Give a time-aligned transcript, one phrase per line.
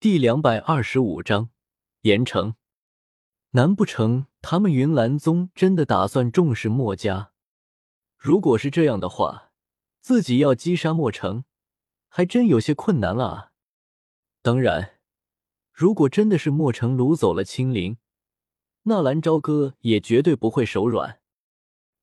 [0.00, 1.50] 第两百二十五章
[2.04, 2.54] 盐城。
[3.50, 7.32] 难不成他们云岚宗真的打算重视墨家？
[8.16, 9.50] 如果是这样的话，
[10.00, 11.44] 自己要击杀墨城，
[12.08, 13.52] 还真有些困难了啊！
[14.40, 15.00] 当然，
[15.70, 17.98] 如果真的是墨城掳走了青灵，
[18.84, 21.20] 纳兰朝歌也绝对不会手软。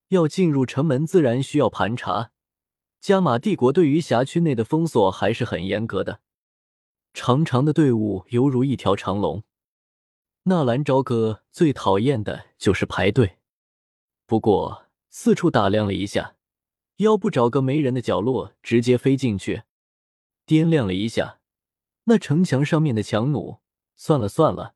[0.10, 2.30] 要进入城门，自然需要盘查。
[3.02, 6.22] 加玛帝国对于辖区内的封锁还是很严格的。
[7.20, 9.42] 长长的队伍犹如一条长龙，
[10.44, 13.40] 纳兰朝歌最讨厌的就是排队。
[14.28, 16.36] 不过四处打量了一下，
[16.98, 19.64] 要不找个没人的角落直接飞进去。
[20.46, 21.40] 掂量了一下
[22.04, 23.62] 那城墙上面的强弩，
[23.96, 24.76] 算了算了，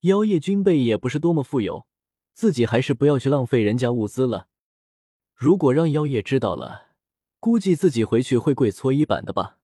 [0.00, 1.86] 妖夜军备也不是多么富有，
[2.34, 4.48] 自己还是不要去浪费人家物资了。
[5.34, 6.88] 如果让妖夜知道了，
[7.40, 9.56] 估计自己回去会跪搓衣板的吧。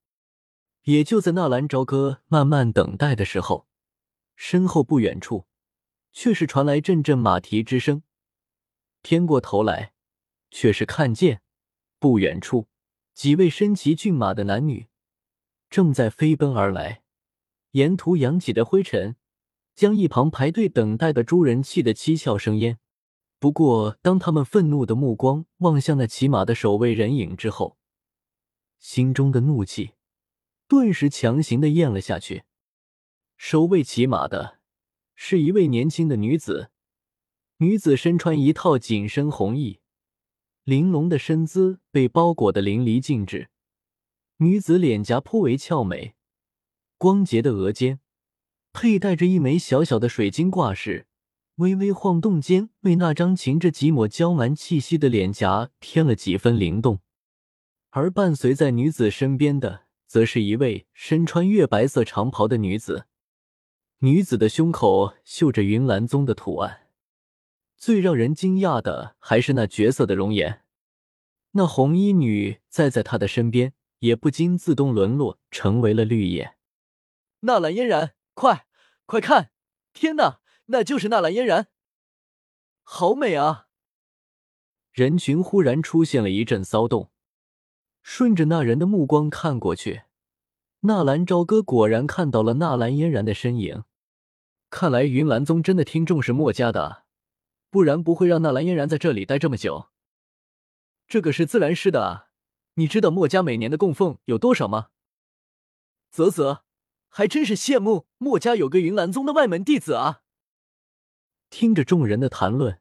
[0.88, 3.66] 也就在纳兰朝歌慢慢等待的时候，
[4.37, 5.45] 身后不远处
[6.12, 8.03] 却是传来阵阵马蹄之声。
[9.03, 9.92] 偏过头来，
[10.50, 11.42] 却是看见
[11.98, 12.69] 不远处
[13.12, 14.86] 几位身骑骏马的男女
[15.69, 17.03] 正在飞奔而来，
[17.72, 19.16] 沿途扬起的灰尘
[19.75, 22.78] 将一旁排队等待的诸人气得七窍生烟。
[23.39, 27.77] 不过，当他们愤怒的目光望向那骑马的守卫人影之后，
[28.78, 29.91] 心中的怒气。
[30.69, 32.44] 顿时强行的咽了下去。
[33.38, 34.58] 守卫骑马的
[35.14, 36.70] 是一位年轻的女子，
[37.56, 39.80] 女子身穿一套紧身红衣，
[40.64, 43.48] 玲珑的身姿被包裹的淋漓尽致。
[44.38, 46.14] 女子脸颊颇为俏美，
[46.98, 48.00] 光洁的额间
[48.72, 51.06] 佩戴着一枚小小的水晶挂饰，
[51.56, 57.00] 微微晃动间，为那张噙着几抹娇蛮气息的脸颊添了几分灵动。
[57.91, 59.88] 而伴随在女子身边的。
[60.09, 63.05] 则是一位身穿月白色长袍的女子，
[63.98, 66.89] 女子的胸口绣着云岚宗的图案。
[67.77, 70.65] 最让人惊讶的还是那绝色的容颜，
[71.53, 76.56] 那红衣女再在她的身边，也不禁自动沦落成为了绿叶。
[77.41, 78.66] 纳兰嫣然，快
[79.05, 79.53] 快看！
[79.93, 81.69] 天哪，那就是纳兰嫣然，
[82.82, 83.66] 好美啊！
[84.91, 87.11] 人群忽然出现了一阵骚动。
[88.00, 90.03] 顺着那人的目光看过去，
[90.83, 93.83] 纳兰朝歌果然看到了纳兰嫣然的身影。
[94.71, 97.05] 看来云岚宗真的听重视墨家的，
[97.69, 99.88] 不然不会让纳兰嫣然在这里待这么久。
[101.09, 102.28] 这个是自然是的！
[102.75, 104.91] 你知道墨家每年的供奉有多少吗？
[106.12, 106.62] 啧啧，
[107.09, 110.21] 还真是羡慕墨家有个云岚宗的外门弟子啊！
[111.50, 112.81] 听着众人的谈论，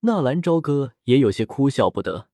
[0.00, 2.28] 纳兰朝歌也有些哭笑不得。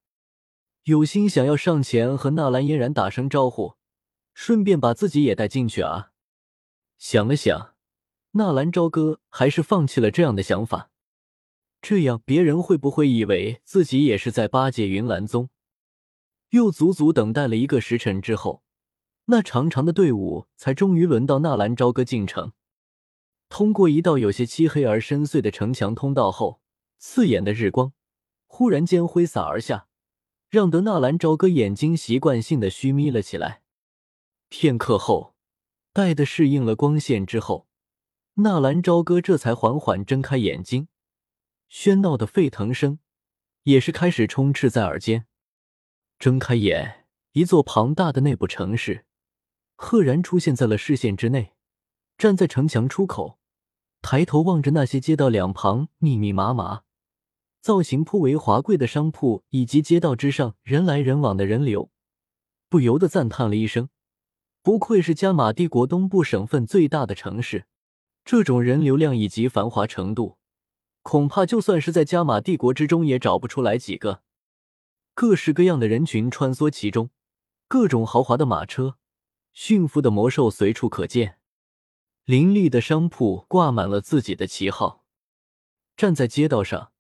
[0.85, 3.75] 有心想要上前和纳兰嫣然打声招呼，
[4.35, 6.11] 顺便把自己也带进去啊。
[6.99, 7.75] 想了想，
[8.33, 10.91] 纳兰朝歌还是放弃了这样的想法。
[11.81, 15.51] 这样别人会不会以为自己也是在巴结云岚宗？
[16.51, 18.63] 又足足等待了一个时辰之后，
[19.27, 22.53] 那长长的队伍才终于轮到纳兰朝歌进城。
[23.49, 26.61] 通过一道有些漆黑而深邃的城墙通道后，
[26.99, 27.93] 刺眼的日光
[28.47, 29.87] 忽然间挥洒而下。
[30.49, 33.64] 让得纳兰朝歌眼睛习惯性的虚眯了起来。
[34.57, 35.35] 片刻后，
[35.93, 37.67] 待的适应了光线之后，
[38.35, 40.87] 纳兰朝歌这才缓缓睁开眼睛。
[41.69, 43.01] 喧闹的沸腾声
[43.65, 45.27] 也是开始充斥在耳间。
[46.21, 49.07] 睁开眼，一座庞大的内部城市
[49.75, 51.55] 赫然出现在了视线之内。
[52.17, 53.41] 站在城墙出口，
[54.03, 56.85] 抬头望着那些街道两旁密密麻麻。
[57.61, 61.91] 造型颇为华贵的商铺以及街道之上人来人往的人流，
[62.69, 63.89] 不由得赞叹了一声
[64.65, 67.67] ：“不愧是加玛帝国东部省份最大的城市，
[68.25, 70.39] 这种人流量以及繁华程度，
[71.03, 74.23] 恐怕就算是在加玛帝国之中也找不出来几个。”
[75.13, 77.11] 各式各样的人群穿梭其中，
[77.69, 78.97] 各种豪华的马车、
[79.53, 81.37] 驯服的魔兽随处可见，
[82.25, 85.05] 林立的商铺挂满了自己的旗号，
[85.95, 86.91] 站在街道上。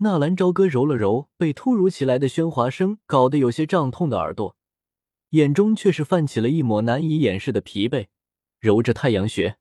[0.00, 4.57] 纳兰朝歌揉了揉被突如其来的喧哗声搞得有些胀痛的耳朵，
[5.30, 8.06] 眼中却是泛起了一抹难以掩饰的疲惫，
[8.58, 9.58] 揉着太阳穴。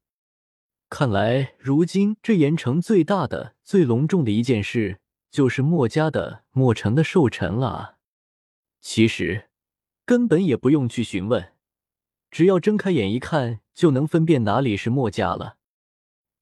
[0.89, 4.99] 看来，如今这盐城最大的、最隆重的一件事，
[5.29, 7.97] 就是墨家的墨城的寿辰了啊！
[8.79, 9.49] 其实，
[10.05, 11.53] 根本也不用去询问，
[12.31, 15.57] 只要睁开眼一看，就能分辨哪里是墨家了。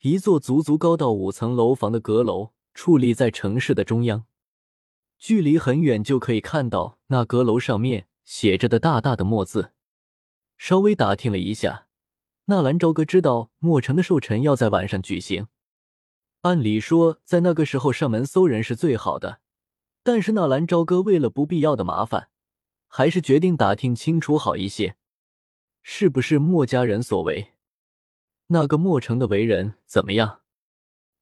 [0.02, 2.52] 一座足足高到五层楼房的阁楼。
[2.76, 4.26] 矗立在城市的中央，
[5.18, 9.72] 距离很远就可以看到那阁楼上面写着的大大的墨字。
[10.58, 11.88] 稍微打听了一下，
[12.46, 15.48] 纳兰朝歌知道墨城的寿辰要在晚上举行，
[16.42, 19.42] 按理说在那个时候上门搜人是最好的，
[20.04, 22.30] 但是纳兰朝歌为了不必要的麻烦，
[22.88, 24.96] 还是决定打听清楚好一些，
[25.82, 27.54] 是不是墨家人所为？
[28.48, 30.42] 那个墨城的为人怎么样？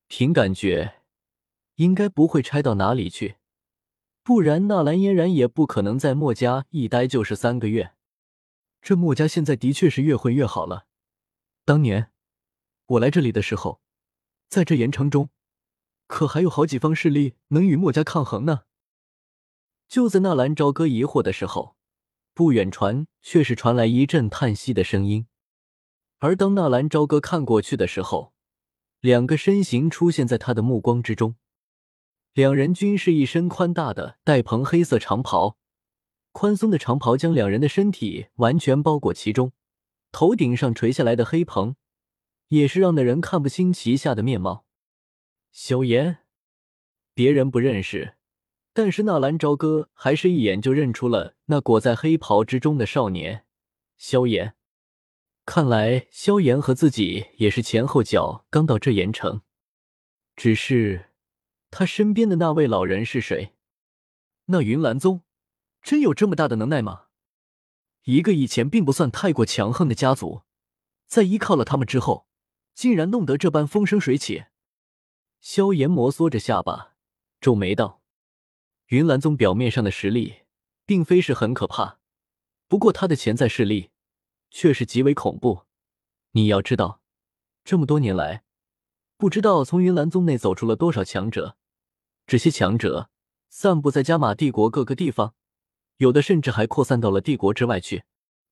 [0.07, 1.01] 凭感觉，
[1.75, 3.37] 应该不会差到哪里去。
[4.23, 7.93] 不然，纳兰嫣然也不可能在墨家一待就是三个月。
[8.81, 10.87] 这墨家现在的确是越混越好了。
[11.65, 12.11] 当年
[12.85, 13.81] 我来这里的时候，
[14.47, 15.29] 在这盐城中，
[16.07, 18.61] 可还有好几方势力能与墨家抗衡呢。
[19.89, 21.75] 就在纳兰朝歌疑惑的时候，
[22.33, 25.27] 不远传却是传来一阵叹息的声音。
[26.19, 28.33] 而当纳兰朝歌看过去的时候，
[29.01, 31.35] 两个身形出现在他的目光之中。
[32.33, 35.55] 两人均是一身宽大的带蓬黑色长袍，
[36.31, 39.51] 宽松的长袍将两人的身体完全包裹其中，
[40.11, 41.75] 头顶上垂下来的黑蓬，
[42.47, 44.65] 也是让那人看不清其下的面貌。
[45.51, 46.21] 萧炎，
[47.13, 48.15] 别人不认识，
[48.73, 53.45] 但是纳兰朝歌还是一眼就认出了那裹在黑袍之中的少年
[53.95, 54.55] 萧炎。
[55.45, 59.43] 看来萧炎和自己也是前后脚刚到这盐城，
[60.35, 61.11] 只是。
[61.75, 63.55] 他身边的那位老人是谁？
[64.45, 65.23] 那云岚宗
[65.81, 67.05] 真有这么大的能耐吗？
[68.03, 70.43] 一个以前并不算太过强横的家族，
[71.07, 72.27] 在依靠了他们之后，
[72.75, 74.45] 竟然弄得这般风生水起。
[75.41, 76.93] 萧炎摩挲着下巴，
[77.41, 78.03] 皱眉道
[78.89, 80.43] ：“云岚宗表面上的实力
[80.85, 81.97] 并非是很可怕，
[82.67, 83.89] 不过他的潜在势力
[84.51, 85.63] 却是极为恐怖。
[86.33, 87.01] 你要知道，
[87.63, 88.43] 这么多年来，
[89.17, 91.57] 不知道从云岚宗内走出了多少强者。”
[92.33, 93.11] 这些强者
[93.47, 95.35] 散布在加玛帝国各个地方，
[95.97, 98.05] 有的甚至还扩散到了帝国之外去。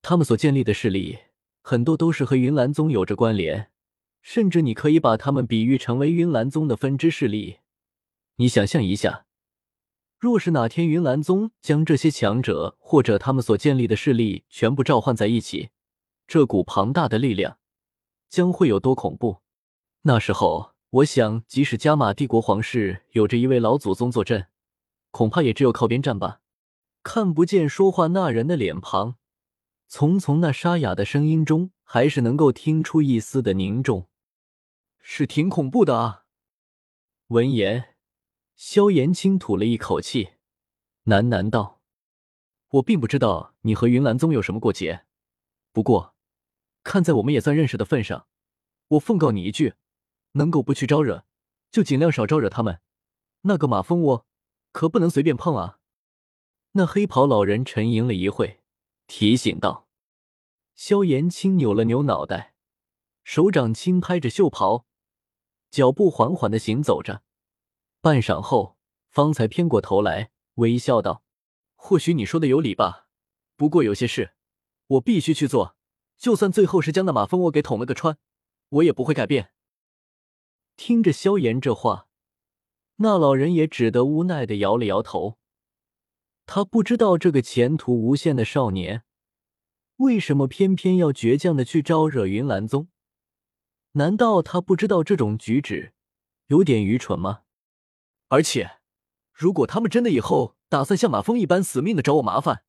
[0.03, 1.17] 他们所建立的势力，
[1.63, 3.71] 很多都是和云岚宗有着关联，
[4.21, 7.57] 甚至你可以把他们比喻成为云岚宗的分支势力。
[8.35, 9.25] 你想象一下，
[10.19, 15.71] 若是哪天云岚宗将这些强者或者他们所建立的势力全部召唤在一起，
[16.27, 17.57] 这股庞大的力量
[18.29, 19.37] 将会有多恐怖？
[20.03, 20.75] 那时候。
[20.91, 24.47] 我想，即使加玛帝国皇室有着一位老祖宗坐镇，
[25.11, 26.41] 恐怕也只有靠边站吧。
[27.01, 29.15] 看不见说话那人的脸庞，
[29.87, 34.09] 从从那沙哑的声音中，还是能够听出一丝的凝重，
[34.99, 36.25] 是挺恐怖的啊。
[37.27, 37.95] 闻言，
[38.57, 40.31] 萧炎轻吐了一口气，
[41.05, 41.79] 喃喃道
[42.71, 45.05] ：“我并不知道你和云岚宗有什么过节，
[45.71, 46.15] 不过，
[46.83, 48.27] 看在我们也算认识的份上，
[48.89, 49.75] 我奉告你一句。”
[50.33, 51.25] 能够不去招惹，
[51.71, 52.81] 就尽量少招惹他们。
[53.41, 54.25] 那个马蜂窝
[54.71, 55.79] 可不能随便碰啊！
[56.73, 58.61] 那黑袍老人沉吟了一会，
[59.07, 59.87] 提醒道。
[60.75, 62.55] 萧炎轻扭了扭脑袋，
[63.23, 64.85] 手掌轻拍着袖袍，
[65.69, 67.23] 脚步缓缓的行走着。
[67.99, 68.77] 半晌后，
[69.09, 71.23] 方才偏过头来，微笑道
[71.75, 73.07] ：“或许你说的有理吧，
[73.55, 74.33] 不过有些事
[74.87, 75.75] 我必须去做，
[76.17, 78.17] 就算最后是将那马蜂窝给捅了个穿，
[78.69, 79.51] 我也不会改变。”
[80.83, 82.07] 听着萧炎这话，
[82.95, 85.37] 那老人也只得无奈的摇了摇头。
[86.47, 89.03] 他不知道这个前途无限的少年，
[89.97, 92.87] 为什么偏偏要倔强的去招惹云岚宗？
[93.91, 95.93] 难道他不知道这种举止
[96.47, 97.43] 有点愚蠢吗？
[98.29, 98.79] 而且，
[99.31, 102.63] 如果他们真的以后打算像马蜂一般死命的找我麻烦，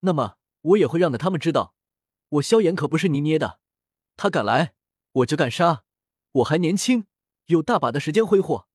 [0.00, 1.74] 那么我也会让的他们知道，
[2.28, 3.60] 我萧炎可不是泥捏的。
[4.14, 4.74] 他敢来，
[5.12, 5.84] 我就敢杀。
[6.32, 7.06] 我还年轻。
[7.46, 8.66] 有大把的时间挥霍，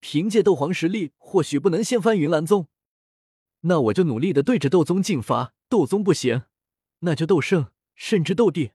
[0.00, 2.68] 凭借斗皇实力，或许不能掀翻云岚宗，
[3.60, 5.54] 那我就努力的对着斗宗进发。
[5.68, 6.44] 斗宗不行，
[7.00, 8.70] 那就斗圣，甚至斗帝。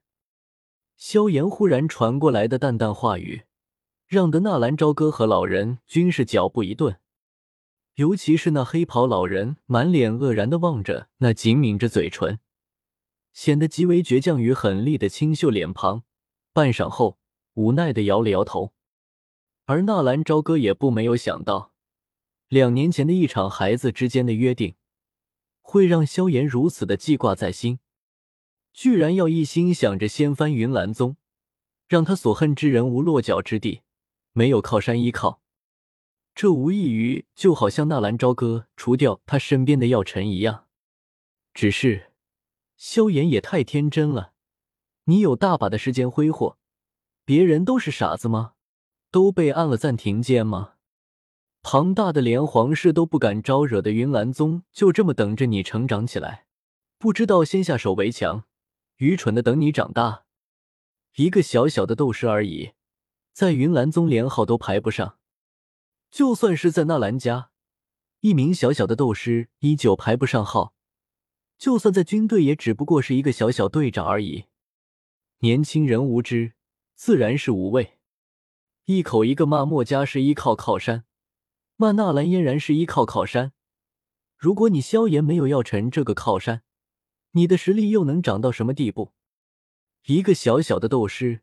[0.96, 3.42] 萧炎忽然传过来的淡淡话语，
[4.06, 7.00] 让得纳兰朝歌和老人均是脚步一顿，
[7.96, 12.38] 尤其是那黑袍老人，满脸愕然的望着那紧抿着嘴唇、
[13.32, 16.04] 显得极为倔强与狠厉的清秀脸庞，
[16.52, 17.18] 半晌后，
[17.54, 18.72] 无奈的摇了摇头。
[19.66, 21.72] 而纳兰朝歌也不没有想到，
[22.48, 24.74] 两年前的一场孩子之间的约定，
[25.62, 27.78] 会让萧炎如此的记挂在心，
[28.74, 31.16] 居然要一心想着掀翻云岚宗，
[31.88, 33.80] 让他所恨之人无落脚之地，
[34.32, 35.40] 没有靠山依靠。
[36.34, 40.66] 这无异于就好像纳兰朝歌除掉他身边的药尘一样。
[41.54, 42.10] 只是
[42.76, 44.32] 萧炎也太天真了，
[45.04, 46.58] 你有大把的时间挥霍，
[47.24, 48.53] 别人都是傻子吗？
[49.14, 50.72] 都被按了暂停键吗？
[51.62, 56.46] 庞大的连皇室都不敢招惹的云岚宗，就这么等着你成长起来？
[56.98, 58.42] 不知道先下手为强，
[58.96, 60.24] 愚蠢的等你长大。
[61.14, 62.72] 一个小小的斗师而已，
[63.32, 65.20] 在云岚宗连号都排不上。
[66.10, 67.50] 就算是在纳兰家，
[68.18, 70.74] 一名小小的斗师依旧排不上号。
[71.56, 74.46] 就算在军队，也只不过是一个小小队长而已。
[75.38, 76.54] 年轻人无知，
[76.96, 77.92] 自然是无畏。
[78.86, 81.06] 一口一个骂墨家是依靠靠山，
[81.76, 83.54] 骂纳兰嫣然是依靠靠山。
[84.36, 86.62] 如果你萧炎没有药尘这个靠山，
[87.30, 89.14] 你的实力又能长到什么地步？
[90.04, 91.40] 一个小小的斗师，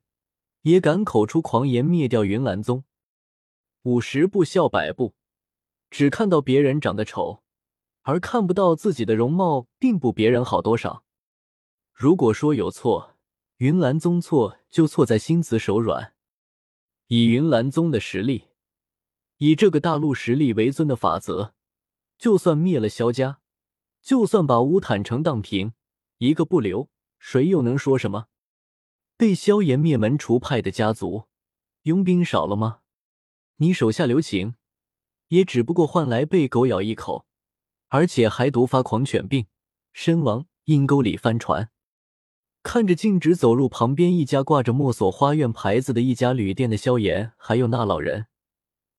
[0.61, 2.83] 也敢口出狂言灭掉云岚宗？
[3.81, 5.15] 五十步笑百步，
[5.89, 7.41] 只看到别人长得丑，
[8.03, 11.03] 而看不到自己的容貌并不别人好多少。
[11.91, 13.17] 如果说有错，
[13.57, 16.13] 云岚宗错就错在心慈手软。
[17.13, 18.45] 以云岚宗的实力，
[19.35, 21.53] 以这个大陆实力为尊的法则，
[22.17, 23.41] 就算灭了萧家，
[24.01, 25.73] 就算把乌坦城荡平，
[26.19, 26.89] 一个不留，
[27.19, 28.27] 谁又能说什么？
[29.17, 31.25] 被萧炎灭门除派的家族，
[31.81, 32.79] 佣兵少了吗？
[33.57, 34.55] 你手下留情，
[35.27, 37.25] 也只不过换来被狗咬一口，
[37.89, 39.47] 而且还毒发狂犬病，
[39.91, 41.69] 身亡阴沟里翻船。
[42.63, 48.27] 看着径直走入旁边一家挂着墨索花苑牌子的一家旅店的萧炎，还有那老人，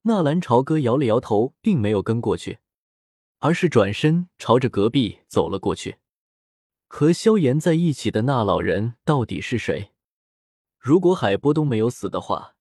[0.02, 2.58] 纳兰朝歌摇了摇头，并没有跟过去，
[3.38, 5.98] 而是转身朝着隔壁走了过去。
[6.88, 9.92] 和萧炎在一起的那老人到底是谁？
[10.78, 12.56] 如果海波东没有死的话，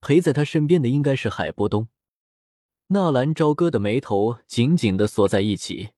[0.00, 1.88] 陪在他身边的应该是海波东。
[2.88, 5.90] 纳兰朝歌的眉头紧紧的锁在一起，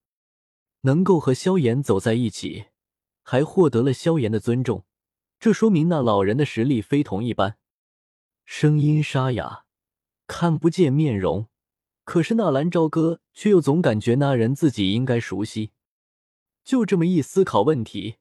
[0.81, 2.69] 能够和萧炎走在一起。
[3.31, 4.87] 还获得了萧炎的尊重，
[5.39, 7.59] 这说明那老人的实力非同一般。
[8.47, 9.67] 声音沙哑，
[10.27, 11.47] 看不见面容，
[12.05, 15.73] 可是纳兰朝歌却又总感觉那人自己应该熟悉。
[16.65, 18.17] 就这么一思考问题，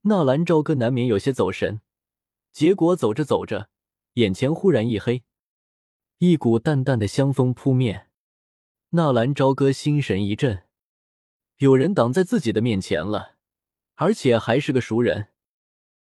[0.00, 1.80] 纳兰朝歌难免有些走神，
[2.50, 3.68] 结果走着走着，
[4.14, 5.22] 眼前忽然一黑，
[6.18, 8.10] 一股淡淡的香风扑面，
[8.90, 10.64] 纳兰朝歌心神一震，
[11.58, 13.31] 有人挡在自己的面前了。
[14.02, 15.28] 而且还是个熟人，